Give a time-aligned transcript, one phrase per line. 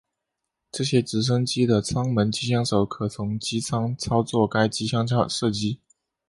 [0.71, 5.79] 这些直升机的舱门机枪手可从机舱操作该机枪射击。